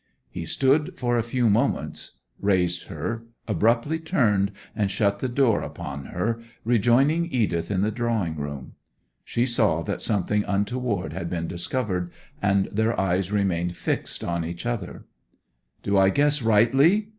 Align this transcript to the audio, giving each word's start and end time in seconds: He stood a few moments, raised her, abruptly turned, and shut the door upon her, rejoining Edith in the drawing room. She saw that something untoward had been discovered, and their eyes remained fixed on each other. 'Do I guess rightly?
He 0.31 0.47
stood 0.47 0.95
a 0.99 1.21
few 1.21 1.47
moments, 1.47 2.13
raised 2.39 2.87
her, 2.87 3.23
abruptly 3.47 3.99
turned, 3.99 4.51
and 4.75 4.89
shut 4.89 5.19
the 5.19 5.29
door 5.29 5.61
upon 5.61 6.05
her, 6.05 6.41
rejoining 6.65 7.27
Edith 7.31 7.69
in 7.69 7.81
the 7.83 7.91
drawing 7.91 8.35
room. 8.35 8.73
She 9.23 9.45
saw 9.45 9.83
that 9.83 10.01
something 10.01 10.43
untoward 10.45 11.13
had 11.13 11.29
been 11.29 11.47
discovered, 11.47 12.09
and 12.41 12.65
their 12.71 12.99
eyes 12.99 13.31
remained 13.31 13.77
fixed 13.77 14.23
on 14.23 14.43
each 14.43 14.65
other. 14.65 15.05
'Do 15.83 15.99
I 15.99 16.09
guess 16.09 16.41
rightly? 16.41 17.09